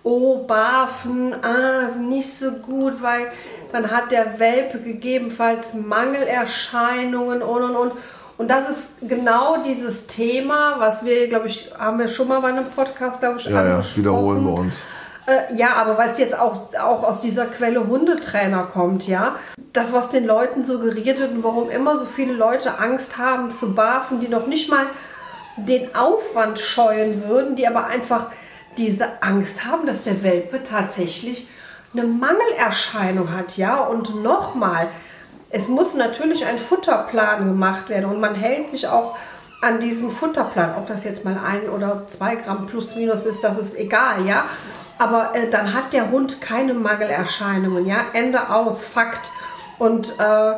oh, 0.03 0.45
Barfen, 0.45 1.33
ah, 1.43 1.89
nicht 1.97 2.31
so 2.31 2.51
gut, 2.51 3.01
weil 3.01 3.27
dann 3.75 3.91
hat 3.91 4.11
der 4.11 4.39
Welpe 4.39 4.79
gegebenenfalls 4.79 5.73
Mangelerscheinungen 5.73 7.41
und 7.41 7.63
und 7.63 7.75
und. 7.75 7.91
Und 8.37 8.49
das 8.49 8.69
ist 8.69 8.87
genau 9.01 9.57
dieses 9.61 10.07
Thema, 10.07 10.75
was 10.79 11.05
wir, 11.05 11.29
glaube 11.29 11.47
ich, 11.47 11.71
haben 11.77 11.99
wir 11.99 12.09
schon 12.09 12.27
mal 12.27 12.41
bei 12.41 12.49
einem 12.49 12.65
Podcast, 12.65 13.19
glaube 13.19 13.39
ich, 13.39 13.45
ja, 13.45 13.51
ja, 13.51 13.59
angesprochen. 13.75 14.01
wiederholen 14.01 14.43
wir 14.45 14.53
uns. 14.53 14.81
Äh, 15.25 15.55
ja, 15.55 15.73
aber 15.75 15.97
weil 15.97 16.11
es 16.11 16.19
jetzt 16.19 16.37
auch, 16.37 16.73
auch 16.75 17.03
aus 17.03 17.19
dieser 17.19 17.45
Quelle 17.45 17.87
Hundetrainer 17.87 18.63
kommt, 18.63 19.07
ja. 19.07 19.35
Das, 19.73 19.93
was 19.93 20.09
den 20.09 20.25
Leuten 20.25 20.63
suggeriert 20.63 21.19
wird 21.19 21.31
und 21.31 21.43
warum 21.43 21.69
immer 21.69 21.97
so 21.97 22.05
viele 22.05 22.33
Leute 22.33 22.79
Angst 22.79 23.17
haben 23.17 23.51
zu 23.51 23.73
barfen, 23.73 24.19
die 24.19 24.27
noch 24.27 24.47
nicht 24.47 24.69
mal 24.69 24.85
den 25.57 25.95
Aufwand 25.95 26.59
scheuen 26.59 27.27
würden, 27.27 27.55
die 27.55 27.67
aber 27.67 27.87
einfach 27.87 28.27
diese 28.77 29.21
Angst 29.21 29.65
haben, 29.65 29.87
dass 29.87 30.03
der 30.03 30.23
Welpe 30.23 30.61
tatsächlich 30.63 31.47
eine 31.97 32.07
Mangelerscheinung 32.07 33.31
hat, 33.35 33.57
ja. 33.57 33.77
Und 33.77 34.21
nochmal, 34.23 34.87
es 35.49 35.67
muss 35.67 35.93
natürlich 35.93 36.45
ein 36.45 36.57
Futterplan 36.57 37.47
gemacht 37.47 37.89
werden 37.89 38.05
und 38.05 38.19
man 38.19 38.35
hält 38.35 38.71
sich 38.71 38.87
auch 38.87 39.15
an 39.61 39.79
diesen 39.79 40.11
Futterplan, 40.11 40.75
ob 40.77 40.87
das 40.87 41.03
jetzt 41.03 41.25
mal 41.25 41.39
ein 41.43 41.69
oder 41.69 42.03
zwei 42.07 42.35
Gramm 42.35 42.67
plus 42.67 42.95
minus 42.95 43.25
ist, 43.25 43.43
das 43.43 43.57
ist 43.57 43.75
egal, 43.77 44.25
ja. 44.25 44.45
Aber 44.97 45.35
äh, 45.35 45.49
dann 45.49 45.73
hat 45.73 45.93
der 45.93 46.11
Hund 46.11 46.41
keine 46.41 46.73
Mangelerscheinungen, 46.73 47.85
ja. 47.85 47.97
Ende 48.13 48.49
aus, 48.49 48.83
Fakt. 48.83 49.31
Und 49.77 50.19
äh, 50.19 50.53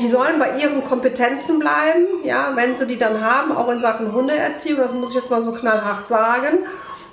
die 0.00 0.08
sollen 0.08 0.38
bei 0.38 0.58
ihren 0.58 0.84
Kompetenzen 0.84 1.58
bleiben, 1.58 2.24
ja, 2.24 2.52
wenn 2.54 2.76
sie 2.76 2.86
die 2.86 2.98
dann 2.98 3.24
haben, 3.24 3.56
auch 3.56 3.68
in 3.68 3.80
Sachen 3.80 4.12
Hundeerziehung, 4.12 4.80
das 4.80 4.92
muss 4.92 5.10
ich 5.10 5.16
jetzt 5.16 5.30
mal 5.30 5.42
so 5.42 5.52
knallhart 5.52 6.08
sagen, 6.08 6.58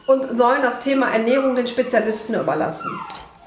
und 0.10 0.39
sollen 0.39 0.63
das 0.63 0.80
Thema 0.80 1.12
Ernährung 1.12 1.56
den 1.56 1.68
Spezialisten 1.68 2.34
überlassen. 2.34 2.89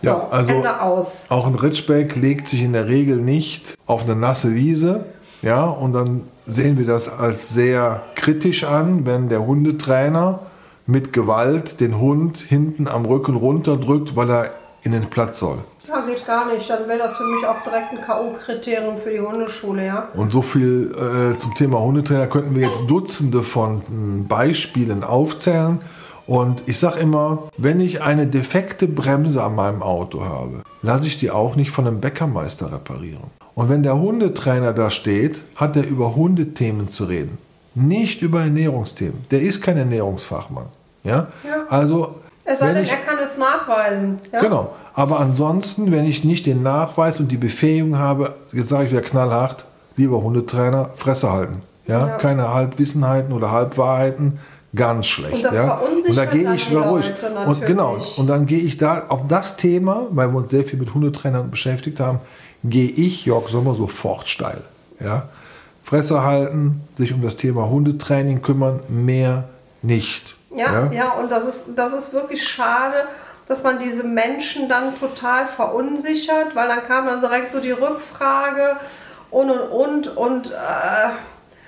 So, 0.00 0.06
Ja, 0.06 0.28
also- 0.30 0.52
Ende 0.52 0.80
aus. 0.80 1.24
Auch 1.28 1.46
ein 1.46 1.56
Ritschbeck 1.56 2.14
legt 2.14 2.48
sich 2.48 2.62
in 2.62 2.72
der 2.72 2.86
Regel 2.86 3.16
nicht 3.16 3.74
auf 3.86 4.04
eine 4.04 4.14
nasse 4.14 4.54
Wiese. 4.54 5.06
Ja, 5.42 5.64
und 5.64 5.92
dann 5.92 6.22
sehen 6.46 6.78
wir 6.78 6.86
das 6.86 7.08
als 7.08 7.48
sehr 7.48 8.02
kritisch 8.14 8.62
an, 8.62 9.06
wenn 9.06 9.28
der 9.28 9.44
Hundetrainer 9.44 10.38
mit 10.86 11.12
Gewalt 11.12 11.80
den 11.80 11.98
Hund 11.98 12.38
hinten 12.38 12.86
am 12.86 13.06
Rücken 13.06 13.34
runterdrückt, 13.34 14.14
weil 14.14 14.30
er 14.30 14.50
in 14.82 14.92
den 14.92 15.06
Platz 15.06 15.40
soll. 15.40 15.58
Ja, 15.88 16.00
geht 16.02 16.24
gar 16.26 16.46
nicht. 16.52 16.70
Dann 16.70 16.88
wäre 16.88 16.98
das 16.98 17.16
für 17.16 17.24
mich 17.24 17.44
auch 17.44 17.60
direkt 17.62 17.90
ein 17.92 18.00
K.O.-Kriterium 18.00 18.96
für 18.96 19.10
die 19.10 19.20
Hundeschule, 19.20 19.84
ja. 19.86 20.08
Und 20.14 20.30
so 20.30 20.42
viel 20.42 20.92
äh, 20.94 21.38
zum 21.38 21.54
Thema 21.56 21.80
Hundetrainer 21.80 22.28
könnten 22.28 22.54
wir 22.54 22.68
jetzt 22.68 22.82
Dutzende 22.86 23.42
von 23.42 23.82
mm, 23.88 24.28
Beispielen 24.28 25.02
aufzählen. 25.02 25.80
Und 26.26 26.62
ich 26.66 26.78
sage 26.78 27.00
immer, 27.00 27.44
wenn 27.58 27.80
ich 27.80 28.02
eine 28.02 28.26
defekte 28.26 28.86
Bremse 28.86 29.42
an 29.42 29.54
meinem 29.54 29.82
Auto 29.82 30.24
habe, 30.24 30.62
lasse 30.82 31.06
ich 31.06 31.18
die 31.18 31.30
auch 31.30 31.56
nicht 31.56 31.70
von 31.70 31.86
einem 31.86 32.00
Bäckermeister 32.00 32.72
reparieren. 32.72 33.24
Und 33.54 33.68
wenn 33.68 33.82
der 33.82 33.98
Hundetrainer 33.98 34.72
da 34.72 34.88
steht, 34.90 35.42
hat 35.56 35.76
er 35.76 35.86
über 35.86 36.14
Hundethemen 36.14 36.88
zu 36.88 37.04
reden, 37.04 37.38
nicht 37.74 38.22
über 38.22 38.40
Ernährungsthemen. 38.42 39.24
Der 39.30 39.42
ist 39.42 39.60
kein 39.62 39.76
Ernährungsfachmann. 39.76 40.66
Ja? 41.04 41.26
Ja. 41.44 41.64
Also, 41.68 42.16
Es 42.44 42.60
sei 42.60 42.72
denn, 42.72 42.84
ich- 42.84 42.90
er 42.90 42.96
kann 42.98 43.18
es 43.22 43.36
nachweisen. 43.36 44.18
Ja? 44.32 44.40
Genau. 44.40 44.72
Aber 44.94 45.20
ansonsten, 45.20 45.90
wenn 45.92 46.04
ich 46.06 46.24
nicht 46.24 46.46
den 46.46 46.62
Nachweis 46.62 47.18
und 47.20 47.32
die 47.32 47.36
Befähigung 47.36 47.98
habe, 47.98 48.34
jetzt 48.52 48.68
sage 48.68 48.84
ich 48.86 48.90
wieder 48.92 49.02
knallhart, 49.02 49.64
lieber 49.96 50.22
Hundetrainer, 50.22 50.90
Fresse 50.94 51.32
halten. 51.32 51.62
Ja, 51.86 52.06
Ja. 52.06 52.16
keine 52.18 52.54
Halbwissenheiten 52.54 53.32
oder 53.32 53.50
Halbwahrheiten, 53.50 54.38
ganz 54.74 55.06
schlecht. 55.06 55.34
Und 55.34 55.42
das 55.42 55.54
ja. 55.54 55.74
und 55.74 56.16
da 56.16 56.24
gehe 56.24 56.54
ich 56.54 56.70
mal 56.70 56.82
ruhig. 56.82 57.08
Leute 57.08 57.34
Und 57.46 57.66
genau. 57.66 57.98
Und 58.16 58.26
dann 58.26 58.46
gehe 58.46 58.60
ich 58.60 58.76
da 58.76 59.06
auf 59.08 59.22
das 59.28 59.56
Thema, 59.56 60.06
weil 60.10 60.28
wir 60.28 60.38
uns 60.38 60.50
sehr 60.50 60.64
viel 60.64 60.78
mit 60.78 60.94
Hundetrainern 60.94 61.50
beschäftigt 61.50 62.00
haben, 62.00 62.20
gehe 62.64 62.88
ich 62.88 63.26
Jörg 63.26 63.48
Sommer 63.48 63.74
sofort 63.74 64.28
steil. 64.28 64.62
Ja. 65.00 65.28
Fresse 65.84 66.22
halten, 66.22 66.82
sich 66.94 67.12
um 67.12 67.22
das 67.22 67.36
Thema 67.36 67.68
Hundetraining 67.68 68.40
kümmern, 68.40 68.82
mehr 68.88 69.44
nicht. 69.82 70.36
Ja, 70.54 70.90
ja, 70.92 71.12
und 71.14 71.30
das 71.30 71.46
ist, 71.46 71.64
das 71.76 71.92
ist 71.92 72.12
wirklich 72.12 72.46
schade, 72.46 73.08
dass 73.48 73.62
man 73.62 73.78
diese 73.78 74.04
Menschen 74.04 74.68
dann 74.68 74.94
total 74.98 75.46
verunsichert, 75.46 76.54
weil 76.54 76.68
dann 76.68 76.86
kam 76.86 77.06
dann 77.06 77.20
direkt 77.20 77.52
so 77.52 77.60
die 77.60 77.72
Rückfrage 77.72 78.76
und 79.30 79.50
und 79.50 79.60
und 79.70 80.16
und 80.16 80.50
äh, 80.50 81.08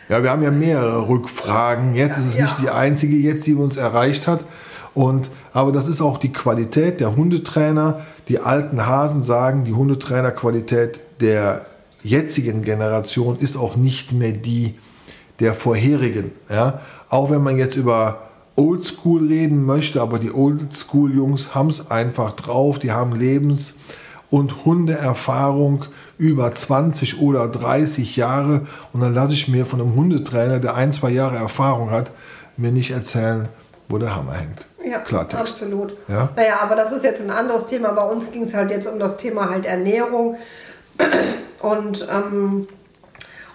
Ja, 0.08 0.22
wir 0.22 0.30
haben 0.30 0.42
ja 0.42 0.50
mehrere 0.50 1.08
Rückfragen. 1.08 1.94
Jetzt 1.94 2.18
ist 2.18 2.26
es 2.28 2.36
Ja. 2.36 2.44
nicht 2.44 2.58
die 2.62 2.70
einzige 2.70 3.16
jetzt, 3.16 3.46
die 3.46 3.54
uns 3.54 3.76
erreicht 3.76 4.26
hat. 4.26 4.40
Und, 4.94 5.28
aber 5.52 5.72
das 5.72 5.88
ist 5.88 6.00
auch 6.00 6.18
die 6.18 6.32
Qualität 6.32 7.00
der 7.00 7.16
Hundetrainer. 7.16 8.00
Die 8.28 8.38
alten 8.38 8.86
Hasen 8.86 9.22
sagen, 9.22 9.64
die 9.64 9.72
Hundetrainerqualität 9.72 11.00
der 11.20 11.66
jetzigen 12.02 12.62
Generation 12.62 13.38
ist 13.38 13.56
auch 13.56 13.76
nicht 13.76 14.12
mehr 14.12 14.32
die 14.32 14.74
der 15.40 15.54
vorherigen. 15.54 16.30
Ja? 16.48 16.80
Auch 17.08 17.30
wenn 17.30 17.42
man 17.42 17.56
jetzt 17.58 17.74
über 17.76 18.18
Oldschool 18.56 19.26
reden 19.26 19.64
möchte, 19.66 20.00
aber 20.00 20.20
die 20.20 20.32
Oldschool-Jungs 20.32 21.54
haben 21.56 21.70
es 21.70 21.90
einfach 21.90 22.32
drauf. 22.36 22.78
Die 22.78 22.92
haben 22.92 23.14
Lebens- 23.16 23.74
und 24.30 24.64
Hundeerfahrung 24.64 25.86
über 26.18 26.54
20 26.54 27.20
oder 27.20 27.48
30 27.48 28.16
Jahre. 28.16 28.66
Und 28.92 29.00
dann 29.00 29.14
lasse 29.14 29.32
ich 29.32 29.48
mir 29.48 29.66
von 29.66 29.80
einem 29.80 29.94
Hundetrainer, 29.94 30.58
der 30.58 30.74
ein, 30.74 30.92
zwei 30.92 31.10
Jahre 31.10 31.36
Erfahrung 31.36 31.90
hat, 31.90 32.10
mir 32.56 32.72
nicht 32.72 32.90
erzählen, 32.90 33.48
wo 33.88 33.98
der 33.98 34.14
Hammer 34.14 34.34
hängt. 34.34 34.66
Ja, 34.84 34.98
Klartext. 34.98 35.40
absolut. 35.40 35.96
Ja? 36.08 36.28
Naja, 36.36 36.60
aber 36.60 36.76
das 36.76 36.92
ist 36.92 37.04
jetzt 37.04 37.22
ein 37.22 37.30
anderes 37.30 37.66
Thema. 37.66 37.90
Bei 37.90 38.02
uns 38.02 38.30
ging 38.30 38.42
es 38.42 38.54
halt 38.54 38.70
jetzt 38.70 38.86
um 38.86 38.98
das 38.98 39.16
Thema 39.16 39.50
halt 39.50 39.66
Ernährung 39.66 40.36
und, 41.60 42.06
ähm, 42.10 42.68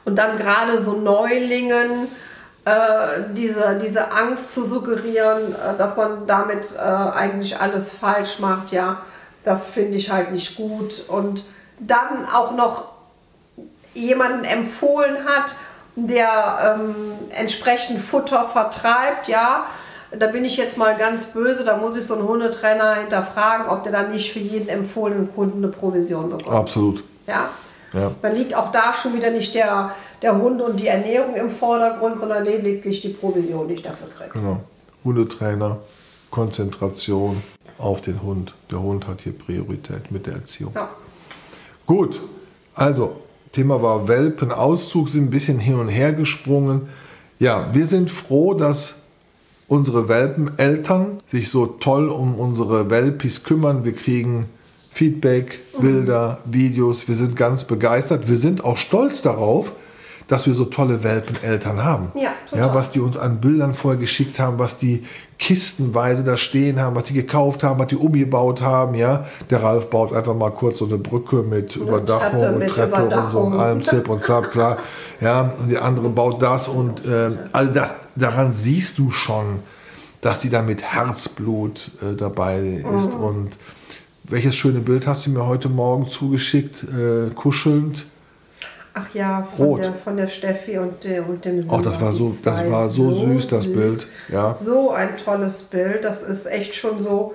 und 0.05 0.15
dann 0.15 0.37
gerade 0.37 0.79
so 0.79 0.93
Neulingen 0.93 2.07
äh, 2.65 3.23
diese, 3.33 3.79
diese 3.81 4.11
Angst 4.11 4.53
zu 4.53 4.63
suggerieren, 4.65 5.53
äh, 5.53 5.77
dass 5.77 5.95
man 5.95 6.27
damit 6.27 6.75
äh, 6.75 6.79
eigentlich 6.81 7.59
alles 7.59 7.89
falsch 7.89 8.39
macht, 8.39 8.71
ja, 8.71 9.01
das 9.43 9.69
finde 9.69 9.97
ich 9.97 10.11
halt 10.11 10.31
nicht 10.31 10.55
gut. 10.55 11.05
Und 11.07 11.43
dann 11.79 12.27
auch 12.33 12.55
noch 12.55 12.89
jemanden 13.93 14.43
empfohlen 14.43 15.25
hat, 15.25 15.55
der 15.95 16.79
ähm, 16.79 17.13
entsprechend 17.31 17.99
Futter 17.99 18.47
vertreibt, 18.47 19.27
ja, 19.27 19.65
da 20.17 20.27
bin 20.27 20.43
ich 20.43 20.57
jetzt 20.57 20.77
mal 20.77 20.95
ganz 20.97 21.27
böse, 21.27 21.63
da 21.63 21.77
muss 21.77 21.95
ich 21.95 22.05
so 22.05 22.15
einen 22.15 22.27
Hundetrainer 22.27 22.95
hinterfragen, 22.95 23.67
ob 23.67 23.83
der 23.83 23.91
dann 23.91 24.11
nicht 24.11 24.31
für 24.31 24.39
jeden 24.39 24.67
empfohlenen 24.67 25.33
Kunden 25.33 25.63
eine 25.63 25.71
Provision 25.71 26.29
bekommt. 26.29 26.55
Absolut. 26.55 27.03
Ja? 27.27 27.49
Ja. 27.93 28.11
Dann 28.21 28.35
liegt 28.35 28.55
auch 28.55 28.71
da 28.71 28.93
schon 28.93 29.13
wieder 29.15 29.29
nicht 29.29 29.53
der, 29.55 29.91
der 30.21 30.37
Hund 30.37 30.61
und 30.61 30.79
die 30.79 30.87
Ernährung 30.87 31.35
im 31.35 31.51
Vordergrund, 31.51 32.19
sondern 32.19 32.43
lediglich 32.43 33.01
die 33.01 33.09
Provision, 33.09 33.67
die 33.67 33.75
ich 33.75 33.83
dafür 33.83 34.07
kriege. 34.09 34.31
Genau. 34.33 34.59
Hundetrainer, 35.03 35.77
Konzentration 36.29 37.41
auf 37.79 38.01
den 38.01 38.21
Hund. 38.21 38.53
Der 38.71 38.81
Hund 38.81 39.07
hat 39.07 39.21
hier 39.21 39.33
Priorität 39.33 40.11
mit 40.11 40.27
der 40.27 40.35
Erziehung. 40.35 40.73
Ja. 40.75 40.89
Gut, 41.85 42.19
also 42.75 43.15
Thema 43.51 43.81
war 43.81 44.07
Welpenauszug, 44.07 45.09
sind 45.09 45.25
ein 45.25 45.29
bisschen 45.29 45.59
hin 45.59 45.75
und 45.75 45.87
her 45.87 46.13
gesprungen. 46.13 46.89
Ja, 47.39 47.73
wir 47.73 47.87
sind 47.87 48.11
froh, 48.11 48.53
dass 48.53 48.95
unsere 49.67 50.09
Welpeneltern 50.09 51.21
sich 51.31 51.49
so 51.49 51.65
toll 51.65 52.09
um 52.09 52.35
unsere 52.35 52.89
Welpis 52.89 53.43
kümmern. 53.43 53.85
Wir 53.85 53.93
kriegen 53.93 54.45
Feedback, 54.91 55.59
Bilder, 55.79 56.39
Videos. 56.45 57.07
Wir 57.07 57.15
sind 57.15 57.35
ganz 57.35 57.63
begeistert. 57.63 58.27
Wir 58.27 58.37
sind 58.37 58.63
auch 58.63 58.77
stolz 58.77 59.21
darauf, 59.21 59.71
dass 60.29 60.45
wir 60.45 60.53
so 60.53 60.65
tolle 60.65 61.03
Welpeneltern 61.03 61.83
haben. 61.83 62.11
Ja, 62.13 62.29
total. 62.49 62.67
ja, 62.67 62.73
was 62.73 62.91
die 62.91 62.99
uns 62.99 63.17
an 63.17 63.41
Bildern 63.41 63.73
vorher 63.73 63.99
geschickt 63.99 64.39
haben, 64.39 64.59
was 64.59 64.77
die 64.77 65.03
kistenweise 65.39 66.23
da 66.23 66.37
stehen 66.37 66.79
haben, 66.79 66.95
was 66.95 67.05
die 67.05 67.13
gekauft 67.13 67.63
haben, 67.63 67.79
was 67.79 67.87
die 67.87 67.95
umgebaut 67.95 68.61
haben. 68.61 68.93
Ja, 68.93 69.25
der 69.49 69.63
Ralf 69.63 69.89
baut 69.89 70.13
einfach 70.13 70.35
mal 70.35 70.51
kurz 70.51 70.77
so 70.77 70.85
eine 70.85 70.99
Brücke 70.99 71.37
mit 71.37 71.75
Überdachung 71.75 72.41
Treppe 72.41 72.51
und 72.53 72.59
mit 72.59 72.69
Treppe 72.69 73.03
und 73.03 73.09
so 73.09 73.17
Überdachung. 73.17 73.59
allem 73.59 73.83
Zip 73.83 74.07
und 74.07 74.23
Zap, 74.23 74.51
klar. 74.51 74.77
Ja, 75.19 75.53
und 75.59 75.67
die 75.67 75.79
andere 75.79 76.09
baut 76.09 76.41
das 76.41 76.67
und 76.67 77.03
äh, 77.05 77.31
also 77.51 77.73
das, 77.73 77.95
daran 78.15 78.53
siehst 78.53 78.99
du 78.99 79.09
schon, 79.09 79.59
dass 80.21 80.39
die 80.39 80.49
da 80.49 80.61
mit 80.61 80.83
Herzblut 80.83 81.89
äh, 82.01 82.15
dabei 82.15 82.59
ist. 82.59 83.15
Mhm. 83.15 83.23
Und 83.23 83.49
welches 84.25 84.55
schöne 84.55 84.79
Bild 84.79 85.07
hast 85.07 85.25
du 85.25 85.31
mir 85.31 85.47
heute 85.47 85.69
Morgen 85.69 86.07
zugeschickt, 86.07 86.83
äh, 86.83 87.31
kuschelnd? 87.33 88.05
Ach 89.01 89.13
ja, 89.15 89.47
von 89.55 89.65
Rot. 89.65 89.79
der, 89.83 89.93
von 89.93 90.17
der 90.17 90.27
Steffi 90.27 90.77
und, 90.77 91.03
der, 91.03 91.27
und 91.27 91.45
dem 91.45 91.63
Oh, 91.69 91.79
das 91.79 91.99
war 92.01 92.11
so- 92.13 92.31
das 92.43 92.71
war 92.71 92.89
so 92.89 93.11
süß, 93.13 93.47
das 93.47 93.65
Bild. 93.65 94.05
Ja. 94.31 94.53
So 94.53 94.91
ein 94.91 95.15
tolles 95.17 95.61
Bild. 95.63 96.03
Das 96.03 96.21
ist 96.21 96.45
echt 96.47 96.73
schon 96.75 97.01
so, 97.03 97.33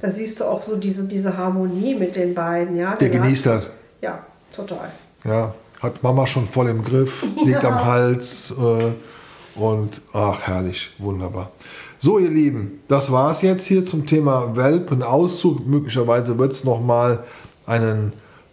da 0.00 0.10
siehst 0.10 0.40
du 0.40 0.44
auch 0.44 0.62
so 0.62 0.76
diese, 0.76 1.04
diese 1.04 1.36
Harmonie 1.36 1.94
mit 1.94 2.16
den 2.16 2.34
beiden. 2.34 2.76
Ja? 2.76 2.94
Der 2.96 3.08
hat- 3.12 3.22
genießt 3.22 3.46
das. 3.46 3.64
Ja, 4.00 4.20
total. 4.54 4.90
Ja, 5.24 5.54
hat 5.80 6.02
Mama 6.02 6.26
schon 6.26 6.48
voll 6.48 6.68
im 6.68 6.84
Griff, 6.84 7.24
liegt 7.44 7.64
am 7.64 7.84
Hals 7.84 8.52
äh, 8.58 9.58
und 9.60 10.00
ach 10.12 10.40
herrlich, 10.42 10.90
wunderbar. 10.98 11.50
So 11.98 12.18
ihr 12.18 12.30
Lieben, 12.30 12.80
das 12.88 13.12
war 13.12 13.30
es 13.30 13.42
jetzt 13.42 13.64
hier 13.66 13.86
zum 13.86 14.06
Thema 14.06 14.56
Welpenauszug. 14.56 15.64
Möglicherweise 15.66 16.36
wird 16.38 16.50
es 16.52 16.64
nochmal 16.64 17.20
einen 17.66 18.12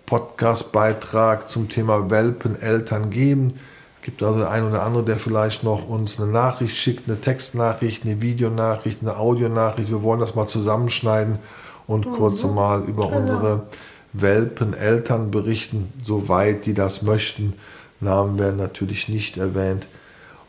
Podcast-Beitrag 0.09 1.49
zum 1.49 1.69
Thema 1.69 2.09
Welpeneltern 2.09 3.11
geben. 3.11 3.59
Gibt 4.01 4.23
also 4.23 4.39
der 4.39 4.49
ein 4.49 4.67
oder 4.67 4.81
andere, 4.81 5.03
der 5.03 5.17
vielleicht 5.17 5.63
noch 5.63 5.87
uns 5.87 6.19
eine 6.19 6.31
Nachricht 6.31 6.75
schickt, 6.75 7.07
eine 7.07 7.21
Textnachricht, 7.21 8.03
eine 8.03 8.19
Videonachricht, 8.19 8.97
eine 9.01 9.17
Audionachricht. 9.17 9.91
Wir 9.91 10.01
wollen 10.01 10.19
das 10.19 10.33
mal 10.33 10.47
zusammenschneiden 10.47 11.37
und 11.85 12.11
kurz 12.13 12.43
mal 12.43 12.83
über 12.85 13.05
unsere 13.05 13.67
Welpeneltern 14.13 15.29
berichten, 15.29 15.93
soweit 16.03 16.65
die 16.65 16.73
das 16.73 17.03
möchten. 17.03 17.53
Namen 17.99 18.39
werden 18.39 18.57
natürlich 18.57 19.09
nicht 19.09 19.37
erwähnt 19.37 19.85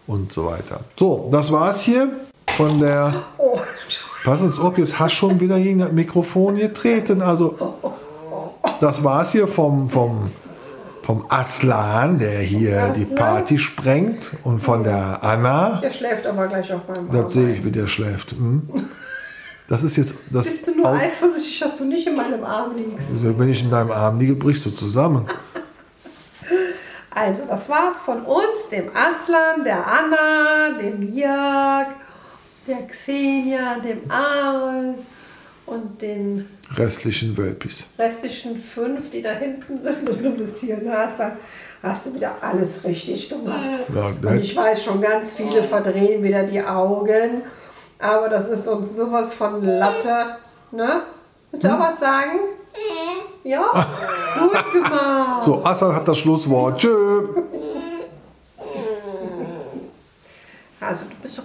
und 0.07 0.33
so 0.33 0.47
weiter. 0.47 0.81
So, 0.99 1.29
das 1.31 1.53
war's 1.53 1.83
hier 1.83 2.09
von 2.57 2.79
der. 2.79 3.13
Oh, 3.37 3.59
Pass 4.25 4.43
uns 4.43 4.59
auf, 4.59 4.77
jetzt 4.77 4.99
hast 4.99 5.13
schon 5.13 5.41
wieder 5.41 5.59
gegen 5.59 5.79
das 5.79 5.93
Mikrofon 5.93 6.57
getreten. 6.57 7.23
Also, 7.23 7.75
das 8.81 9.05
war's 9.05 9.33
hier 9.33 9.47
vom, 9.49 9.89
vom, 9.91 10.31
vom 11.03 11.25
Aslan, 11.29 12.19
der 12.19 12.41
hier 12.41 12.89
die 12.97 13.03
Aslan? 13.05 13.15
Party 13.17 13.59
sprengt, 13.59 14.31
und 14.45 14.61
von 14.61 14.85
der 14.85 15.23
Anna. 15.23 15.81
der 15.83 15.91
schläft 15.91 16.27
aber 16.27 16.47
gleich 16.49 16.73
auf 16.73 16.87
meinem 16.89 17.09
Arm. 17.11 17.23
Das 17.23 17.33
sehe 17.33 17.55
ich, 17.55 17.65
wie 17.65 17.71
der 17.71 17.87
schläft. 17.87 18.33
Hm? 18.33 18.69
Das 19.69 19.83
ist 19.85 19.97
jetzt 19.97 20.15
das. 20.31 20.45
Bist 20.47 20.67
du 20.67 20.75
nur 20.77 20.89
Au- 20.89 20.95
eifersüchtig, 20.95 21.61
dass 21.61 21.77
du 21.77 21.85
nicht 21.85 22.07
in 22.07 22.17
meinem 22.17 22.43
Arm 22.45 22.75
liegst? 22.77 23.09
Wenn 23.23 23.49
ich 23.49 23.63
in 23.63 23.71
deinem 23.71 23.93
Arm 23.93 24.19
liege, 24.19 24.35
brichst 24.35 24.67
du 24.67 24.71
zusammen. 24.71 25.27
Also, 27.13 27.43
das 27.49 27.69
war's 27.69 27.99
von 27.99 28.23
uns, 28.23 28.69
dem 28.71 28.89
Aslan, 28.91 29.65
der 29.65 29.85
Anna, 29.85 30.79
dem 30.81 31.13
Jörg, 31.13 31.89
der 32.69 32.87
Xenia, 32.87 33.81
dem 33.81 34.09
Ares 34.09 35.09
und 35.71 36.03
den 36.03 36.49
Restlichen 36.77 37.37
Welpis. 37.37 37.85
restlichen 37.99 38.57
fünf, 38.57 39.11
die 39.11 39.23
da 39.23 39.31
hinten 39.31 39.79
sind. 39.83 40.09
Und 40.09 40.23
du 40.23 40.31
bist 40.31 40.59
hier, 40.59 40.77
ne, 40.79 40.97
Aslan, 40.97 41.33
hast 41.83 42.07
du 42.07 42.15
wieder 42.15 42.33
alles 42.41 42.85
richtig 42.85 43.29
gemacht. 43.29 43.59
Ja, 43.95 44.31
Und 44.31 44.41
ich 44.41 44.55
weiß 44.57 44.85
schon, 44.85 45.01
ganz 45.01 45.33
viele 45.35 45.63
verdrehen 45.63 46.23
wieder 46.23 46.43
die 46.45 46.63
Augen. 46.63 47.43
Aber 47.99 48.29
das 48.29 48.49
ist 48.49 48.67
uns 48.67 48.97
sowas 48.97 49.33
von 49.35 49.63
Latte. 49.65 50.37
Ne? 50.73 51.03
Willst 51.51 51.67
du 51.67 51.75
auch 51.75 51.81
was 51.81 52.01
sagen? 52.01 52.39
Ja? 53.45 53.65
Gut 54.39 54.73
gemacht. 54.73 55.45
So, 55.45 55.65
Aslan 55.65 55.95
hat 55.97 56.07
das 56.09 56.19
Schlusswort. 56.19 56.79
Tschö. 56.81 57.27
Also, 60.81 61.05
du 61.07 61.15
bist 61.21 61.37